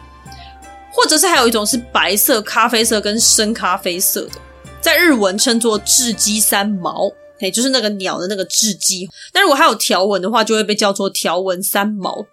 [0.91, 4.39] 或者是还有一种是白色、咖啡色跟深咖啡色的，
[4.79, 7.11] 在日文称作雉鸡三毛，
[7.45, 9.08] 嘿，就是那个鸟的那个雉鸡。
[9.31, 12.25] 但如果还有条纹的话，就会被叫做条纹三毛。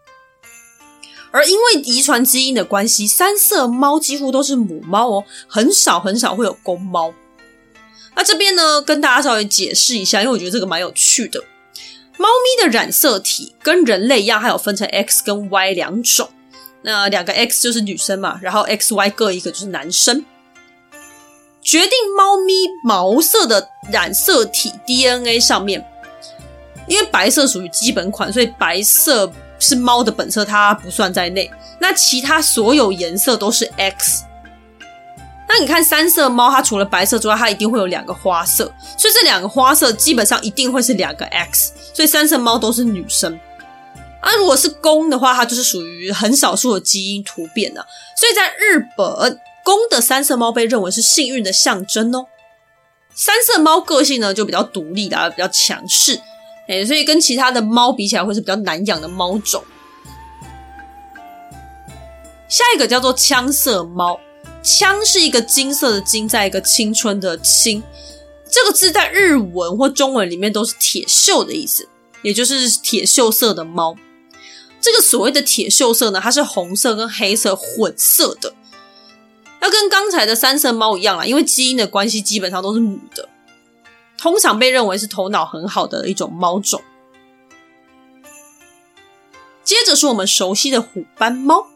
[1.31, 7.13] 而因为遗传基因的关系，三色猫几乎都是母猫哦，很少很少会有公猫。
[8.15, 11.43] 那这边呢，跟大家稍微解释一下，因为我觉得这个蛮有趣的。
[12.19, 16.29] 猫咪的染色体跟人类一样，还有分成 X 跟 Y 两种。
[16.83, 20.25] 那两个 X 就是女生嘛，然后 XY 各一个就是男生。
[21.63, 25.83] 决定猫咪毛色的染色体 DNA 上面，
[26.87, 29.33] 因为白色属于基本款，所以白色。
[29.65, 31.49] 是猫的本色，它不算在内。
[31.79, 34.25] 那其他所有颜色都是 X。
[35.49, 38.65] 那你看三色猫，它除了白色之外，它一定会有两个花色，
[38.99, 41.75] 所以这两个花色基本上一定会是两个 X。
[41.95, 43.39] 所以三色猫都是女生。
[44.21, 47.87] 啊，如果是公的话，它就是属于很少数的基因突变的。
[48.17, 52.27] 所以在日本，公的三色猫被认为是幸运的象征哦。
[53.15, 56.21] 三色猫个性呢就比较独立的，比较强势。
[56.69, 59.63] 欸，所以跟其他的猫比起来，会是比较难养的猫种。
[62.49, 64.19] 下一个叫做枪色猫，
[64.63, 67.83] 枪是一个金色的金，在一个青春的青，
[68.51, 71.89] 这个字在日文或中文里面都是铁锈的意思，
[72.23, 73.97] 也就是铁锈色的猫。
[74.81, 78.55] 这个所谓的铁锈色呢，它是红色跟黑色混色的，
[79.63, 83.29] 要跟刚才的三色猫一样啦，因为基因的关系，基本上都是母的。
[84.19, 86.83] 通常被认为是头脑很好的一种猫种。
[89.65, 91.67] 接着是我们熟悉的虎斑猫，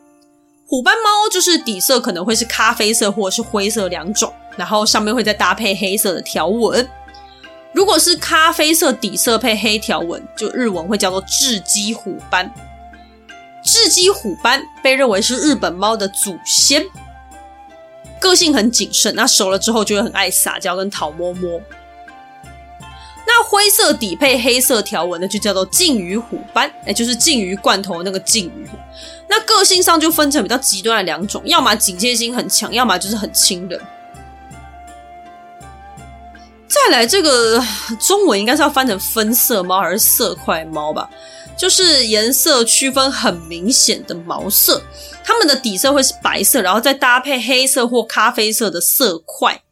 [0.66, 6.88] 虎斑猫就是底色可能会是咖啡色或者是灰色两种，然后上面会再搭配黑色的条纹。
[7.72, 12.52] 如果是咖啡色底色配黑条纹，就日文会叫做雉鸡虎斑。
[13.64, 16.84] 雉鸡虎斑被认为是日本猫的祖先，
[18.20, 21.60] 个性很谨慎，那熟了之后就会很爱撒娇跟讨摸摸。
[23.28, 28.68] 那灰色底配黑色条纹的就叫做鲸鱼虎斑，哎，就是鲸鱼罐头那个鲸鱼。
[29.28, 33.80] 那个性上就分成比较极端的两种，要么警戒心很强，要么就是很亲人。
[36.68, 37.62] 再来这个
[37.98, 41.10] 中文应该是要翻成分色猫还是色块猫吧？
[41.56, 44.82] 就是颜色区分很明显的毛色，
[45.24, 49.62] 它们的底色会是白色，然后再搭配黑色或咖啡色的色块。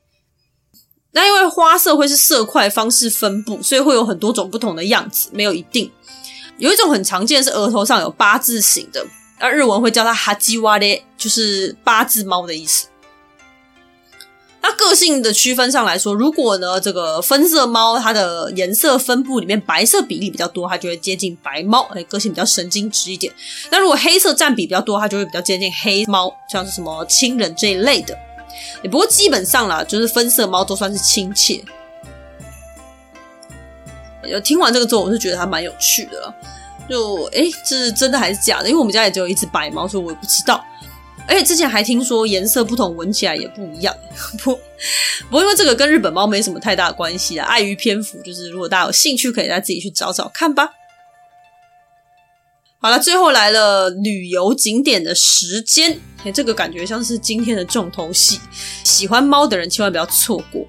[1.12, 5.90] 那因为花色会是色块方式分布，所以会有很多种不同的样子，没有一定。
[6.59, 9.07] 有一种很常见是额头上有八字形的，
[9.38, 12.87] 而日文会叫它哈基瓦列，就是八字猫的意思。
[14.66, 23.31] 那个性的区分上来说，如果呢这个分色猫它的颜色分布里面白色比例比较多，它就会接近白猫，哎，个性比较神经质一点。
[23.70, 28.16] 那如果黑色占比比较多，它就会比较接近黑猫，像是什么亲人这一类的。
[28.83, 31.62] 也不过基本上啦，就是分色猫都算是亲切。
[34.27, 36.35] 有听完这个之后，我是觉得还蛮有趣的。
[36.88, 38.68] 就诶，这是真的还是假的？
[38.68, 40.64] 因为我们家也只有一只白猫，所以我也不知道。
[41.27, 43.95] 而且之前还听说颜色不同，闻起来也不一样。
[44.43, 47.47] 不，不过因为这个跟日本猫没什么太大的关系啊。
[47.47, 50.70] 碍于篇幅，就是如果大家有兴趣，可以再自己去找找看吧。
[52.79, 55.99] 好了，最后来了旅游景点的时间。
[56.25, 58.39] 哎，这个感觉像是今天的重头戏，
[58.83, 60.66] 喜欢猫的人千万不要错过。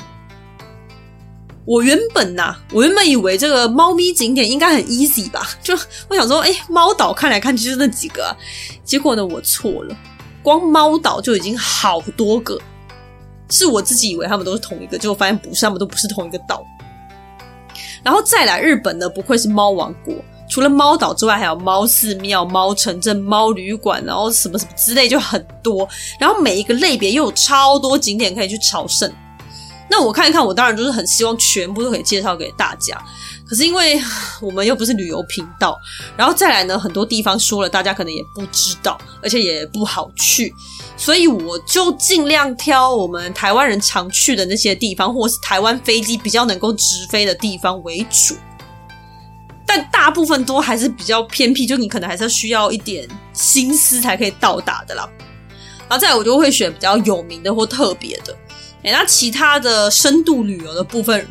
[1.66, 5.74] 我原本呐、我原本以为这个猫咪景点应该很 easy 吧，就
[6.08, 8.38] 我想说，哎，猫岛看来看去就那几个，啊，
[8.84, 9.98] 结果呢，我错了，
[10.46, 12.56] 光猫岛就已经好多个，
[13.50, 16.64] 是我自己以为他们都是同一个，结果发现不是，他们都不是同一个岛。
[18.04, 20.14] 然后再来日本呢，不愧是猫王国。
[20.48, 25.90] 除了猫岛之外，还有猫寺庙、猫城镇、猫旅馆，然后什么什么之类就很多。
[26.20, 29.12] 然后每一个类别又有超多景点可以去朝圣。
[29.90, 33.04] 那我看一看，我当然就是很希望全部都可以介绍给大家。
[33.48, 34.02] 可是因为
[34.42, 35.80] 我们又不是旅游频道，
[36.18, 40.54] 然后再来呢，很多地方说了，大家可能也不知道，而且也不好去，
[40.98, 48.36] 所以我就尽量挑我们台湾人常去的那些地方，或是台湾飞机比较能够直飞的地方为主。
[49.68, 55.10] 但大部分都还是比较偏僻，就你可能还是要需要一点心思才可以到达的啦。
[55.88, 58.36] 然后再来，我就会选比较有名的或特别的。
[58.84, 61.28] 诶，那其他的深度旅游的部分，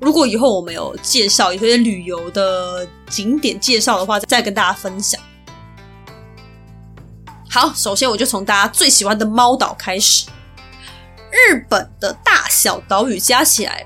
[0.00, 5.20] 如果以后我们有介绍一些旅游的景点介绍的话，再跟大家分享。
[7.50, 10.28] 好，首先我就从大家最喜欢的猫岛开始。
[11.30, 13.84] 日本的大小岛屿加起来，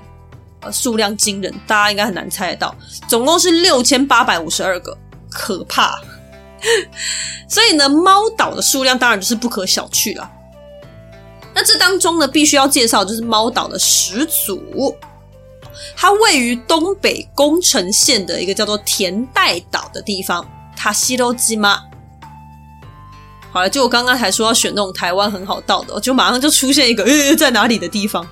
[0.61, 2.75] 呃，数量惊人，大家应该很难猜得到，
[3.07, 4.97] 总共是六千八百五十二个，
[5.29, 5.99] 可怕。
[7.49, 10.29] 所以呢，猫岛的数量当然就是不可小觑了。
[11.53, 14.95] 那这当中呢，必须要介绍就是猫岛的始祖，
[15.95, 20.45] 它位于东北宫城县的一个叫做田代岛的地方。
[20.75, 21.81] 塔西罗基吗？
[23.51, 28.25] 好了，就我刚刚才说要选那种台湾很好到的，就马上就出现一个呃在哪里的地方。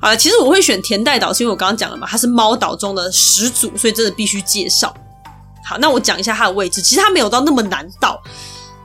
[0.00, 4.94] 好了，其实我会选田代岛，是因为我刚刚讲了嘛，它是猫岛中的始祖，所以真的必须介绍。
[5.64, 8.22] 好，那我讲一下它的位置，其实它没有到那么难到。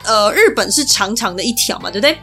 [0.03, 2.17] 呃，日本是长长的一条嘛，对不对？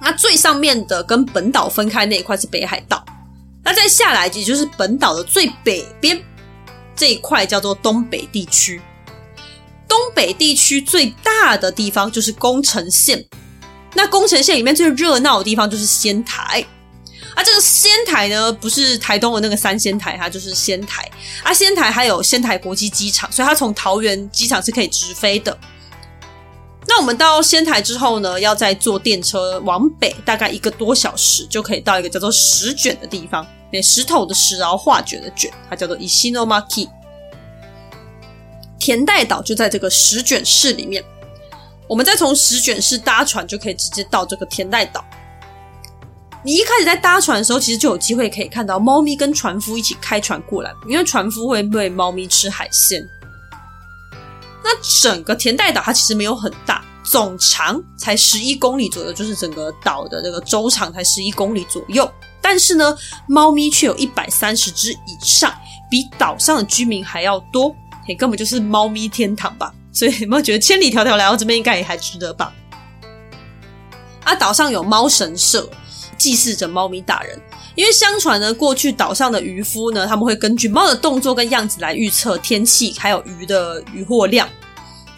[0.00, 3.04] 那最上面的跟本岛分开那一块是北海道，
[3.68, 6.18] 那再下来也就是本岛的最北边
[6.96, 8.80] 这一块叫做东北地区。
[9.86, 13.22] 东北地区最大的地方就是宫城县，
[13.92, 16.64] 那宫城县里面最热闹的地方就是仙台。
[17.34, 21.06] 啊，这个仙台呢，不是台东的那个三仙台，它就是仙台。
[21.42, 25.56] 啊，仙台还有仙台国际机场，所以它从桃园机场是可以直飞的。
[26.86, 33.46] 那我们到仙台之后呢，要再坐电车往北，大概一个多小时就可以到一个叫做石卷的地方。
[33.70, 36.88] 那石头的石，然后画卷的卷，它叫做伊西诺马基。
[38.78, 41.04] 田代岛就在这个石卷市里面。
[41.88, 45.04] 我们再从石卷市搭船，就可以直接到这个田代岛。
[46.44, 53.02] 你一开始在搭船的时候，其实就有机会可以看到猫咪跟船夫一起开船过来，因为船夫会喂猫咪吃海鲜。
[54.62, 62.10] 那整个田代岛它其实没有很大，总长才十一公里左右，就是整个岛的这个周长才十一公里左右。
[62.40, 65.54] 但是呢，猫咪却有一百三十只以上，
[65.90, 67.74] 比岛上的居民还要多，
[68.06, 69.72] 嘿，根本就是猫咪天堂吧？
[69.92, 72.52] 所以有没有觉得千里迢迢来到这边应该也还值得吧？
[74.24, 75.68] 啊，岛上有猫神社。
[76.16, 77.40] 祭祀着猫咪大人，
[77.76, 84.48] 因为相传呢，过去岛上的渔夫呢，他们会根据猫的动作跟样子来预测天气，还有鱼的渔获量。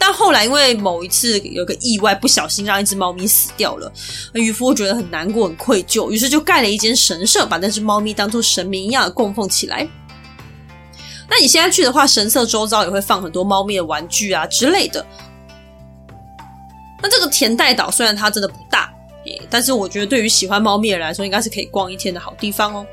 [0.01, 3.93] 但后来因为某一次有个意外，不小心让一只猫咪死掉了，
[4.33, 9.87] 渔夫觉得很难过、很愧疚，于是就盖了一间神社，把那只猫咪当做神明一样的供奉起来。
[11.29, 15.05] 那你现在去的话，神社周遭也会放很多猫咪的玩具啊之类的。
[17.03, 18.93] 那这个田代岛虽然它真的不大。
[19.49, 22.87] 但是我觉得，对于喜欢猫咪的人来说，应该是可以逛一天的好地方哦。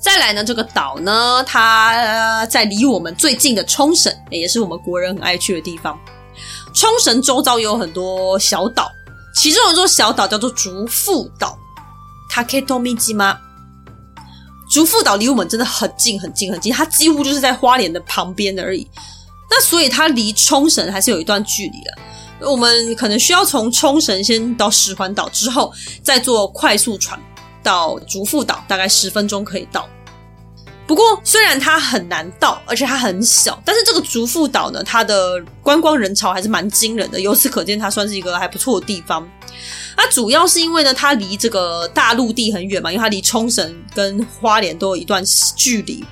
[0.00, 5.98] 再来呢，这个岛呢，它在离我们最近的冲绳，也是我们国人很爱去的地方。
[6.72, 8.88] 冲绳周遭有很多小岛，
[9.34, 11.58] 其中有一座小岛叫做竹富岛
[12.32, 13.36] （Taketomijima）。
[14.70, 18.86] 竹富岛离我们真的很近很近很近，它几乎就是在花莲的旁边而已。
[19.50, 22.48] 那所以它离冲绳还是有一段距离的。
[22.48, 25.72] 我们可能需要从冲绳先到石环岛，之后
[26.04, 27.18] 再坐快速船
[27.62, 29.88] 到竹富岛，大概十分钟可以到。
[30.86, 37.20] 不过虽然它很难到，而且它很小，但是这个竹富岛呢，它的观光人潮还是蛮惊人的。
[37.20, 39.28] 由此可见，它算是一个还不错的地方。
[39.98, 45.22] 那主要是因为呢，它离这个大陆地很远嘛，因为它离冲绳跟花莲都有一段
[45.54, 46.02] 距离，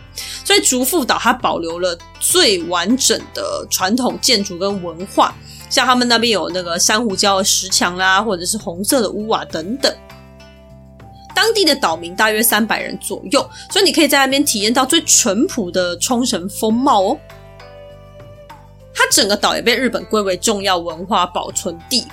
[0.45, 5.35] 所以竹富岛它保留了最完整的传统建筑跟文化。
[5.71, 9.91] 像他们那边有那个珊瑚礁石墙啦，或者是红色的屋瓦等等。
[11.37, 17.19] 当地的岛民大约三百人左右，所以你可以在那边体验到最淳朴的冲绳风貌哦。
[18.95, 22.07] 它整个岛也被日本归为重要文化保存地。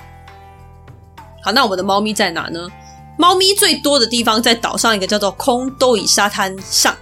[1.42, 2.68] 好，那我们的猫咪在哪呢？
[3.16, 6.94] 猫咪最多的地方在岛上一个叫做空兜椅沙滩上。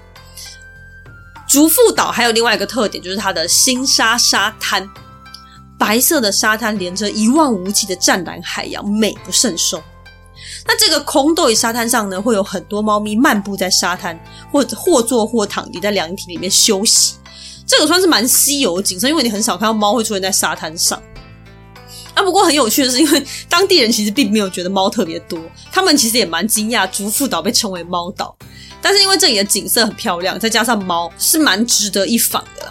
[1.49, 4.89] 竹富岛还有另外一个特点，就是它的新沙沙滩。
[5.77, 9.83] 白色的沙滩连着一望无际的湛蓝海洋，美不胜收。
[10.67, 14.19] 那这个空豆鱼沙滩上呢，会有很多猫咪漫步在沙滩，
[14.51, 17.15] 或者或坐或躺，你在凉亭里面休息。
[17.67, 21.01] 这个算是蛮稀有的景色，因为你很少看到猫会出现在沙滩上。
[22.15, 25.41] 啊，不过很有趣的是，因为当地人其实并没有觉得猫特别多，
[25.71, 28.37] 他们其实也蛮惊讶，竹富岛被称为猫岛。
[28.83, 32.71] 但是因为这里的景色很漂亮，再加上猫，是蛮值得一访的。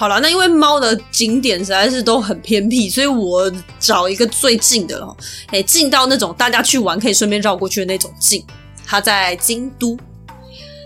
[0.00, 5.14] 好了，那因为猫的景点实在是都很偏僻，所以我找一个最近的了。
[5.48, 8.42] 哎，近到那种大家去玩可以顺便绕过去的那种近。
[8.86, 9.98] 它在京都，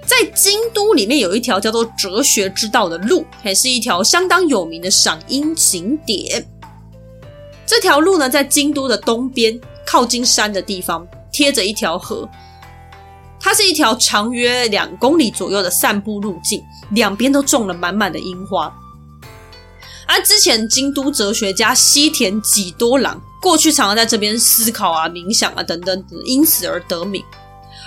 [0.04, 6.44] 在京都里面有一条叫做哲学之道的路，还是一条相当有名的赏樱景点。
[7.64, 9.56] 这条路呢，在京都的东边，
[9.86, 12.28] 靠近山的地方，贴着一条河。
[13.38, 16.60] 它是一条长约两公里左右的散步路径，
[16.90, 18.74] 两边都种了满满的樱花。
[20.06, 27.24] 而之前京都哲学家西田几多郎过去常常在这边思考啊、冥想啊等等，因此而得名。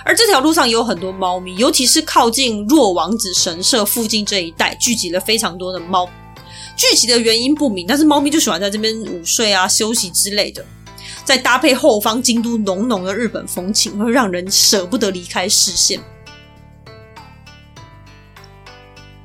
[0.04, 6.08] 而这条路上有很多猫咪，尤其是靠近若王子神社附近这一带，聚集了非常多的猫。
[6.76, 10.64] 聚集的原因不明，但是猫咪就喜欢在这边午睡啊、休息之类的。
[11.24, 16.00] 再搭配后方京都浓浓的日本风情，会让人舍不得离开视线。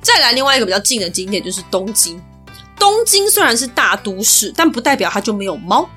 [0.02, 2.20] 再来另外一个比较近的景点就是东京。
[2.78, 5.88] 东京虽然是大都市，但不代表它就没有猫。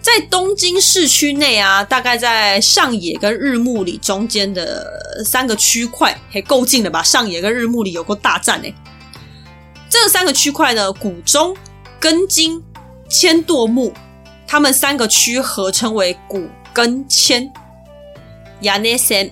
[0.00, 4.84] 在东京市区内啊，大概在上野跟日暮里中间的
[5.24, 7.02] 三个区块，还够近了吧？
[7.02, 8.74] 上野跟日暮里有过大战哎。
[9.88, 11.56] 这三个区块呢，古中、
[12.00, 12.60] 根津、
[13.08, 13.92] 千代木，
[14.46, 17.52] 他们三个区合称为古根千。
[18.62, 19.30] 亚内森。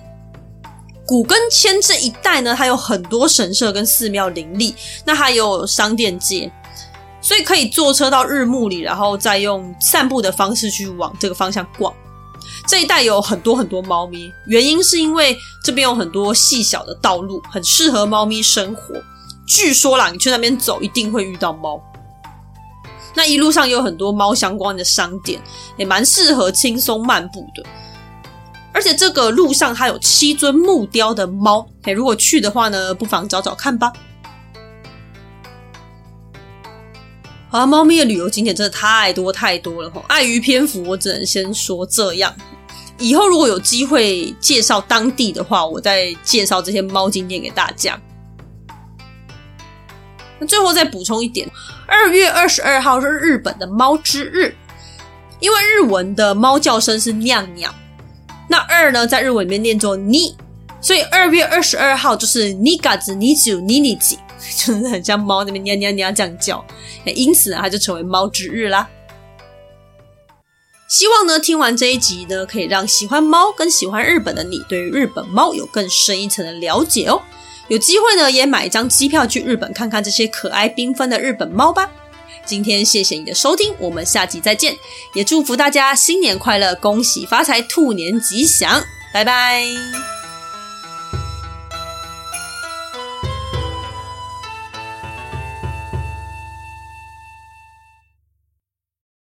[1.11, 6.49] 古根千这一带呢，它有很多神社跟寺庙林立，那还有商店街，
[7.21, 11.93] 所以可以坐车到日暮里，然后再用散步的方式去往这个方向逛。
[12.65, 18.95] 这一带有很多很多猫咪，原因是因为这边有很多细小的道路，很适合猫咪生活。
[19.45, 21.77] 据说啦，你去那边走一定会遇到猫。
[23.15, 25.41] 那一路上有很多猫相关的商店，
[25.75, 27.65] 也蛮适合轻松漫步的。
[28.73, 33.91] 而且这个路上还有七尊木雕的猫，嘿，如果去的话呢，不妨找找看吧。
[37.49, 42.33] 好，猫咪的旅游景点真的太多太多了哈，碍于篇幅，我只能先说这样。
[42.97, 47.99] 以后如果有机会介绍当地的话，我再介绍这些猫景点给大家。
[50.39, 51.49] 那最后再补充一点，
[51.85, 54.55] 二月二十二号是日本的猫之日，
[55.41, 57.73] 因为日文的猫叫声是酿酿。
[58.51, 60.35] 那二呢，在日文里面念作你，
[60.81, 64.19] 所以二月二十二号就是尼嘎子尼九尼尼吉，
[64.57, 66.65] 就是很像猫那边喵喵喵这样叫，
[67.05, 68.89] 因此呢，它就成为猫之日啦。
[70.89, 77.21] 希望呢，听完这一集呢，可以让喜欢猫跟喜欢日本的你，对于日本猫有更深一层的了解哦。
[77.69, 81.89] 有机会呢，也买一张机票去日本看看这些可爱缤纷的日本猫吧。
[82.51, 84.77] 今天谢谢你的收听，我们下集再见，
[85.13, 88.83] 也祝福大家新年快乐，恭喜发财，兔年吉祥，
[89.13, 89.63] 拜拜。